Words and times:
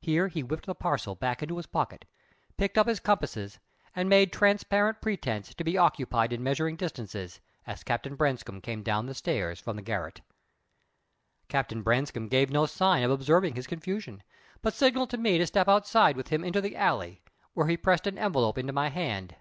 Here 0.00 0.28
he 0.28 0.44
whipped 0.44 0.66
the 0.66 0.76
parcel 0.76 1.16
back 1.16 1.42
into 1.42 1.56
his 1.56 1.66
pocket, 1.66 2.04
picked 2.56 2.78
up 2.78 2.86
his 2.86 3.00
compasses, 3.00 3.58
and 3.96 4.08
made 4.08 4.32
transparent 4.32 5.00
pretence 5.02 5.54
to 5.54 5.64
be 5.64 5.76
occupied 5.76 6.32
in 6.32 6.40
measuring 6.40 6.76
distances 6.76 7.40
as 7.66 7.82
Captain 7.82 8.14
Branscome 8.14 8.60
came 8.60 8.84
down 8.84 9.06
the 9.06 9.12
stairs 9.14 9.58
from 9.58 9.74
the 9.74 9.82
garret. 9.82 10.20
Captain 11.48 11.82
Branscome 11.82 12.28
gave 12.28 12.50
no 12.52 12.64
sign 12.64 13.02
of 13.02 13.10
observing 13.10 13.56
his 13.56 13.66
confusion, 13.66 14.22
but 14.62 14.72
signalled 14.72 15.10
to 15.10 15.18
me 15.18 15.36
to 15.38 15.46
step 15.48 15.66
outside 15.66 16.16
with 16.16 16.28
him 16.28 16.44
into 16.44 16.60
the 16.60 16.76
alley, 16.76 17.20
where 17.52 17.66
he 17.66 17.76
pressed 17.76 18.06
an 18.06 18.18
envelope 18.18 18.56
into 18.56 18.72
my 18.72 18.88
hand. 18.88 19.34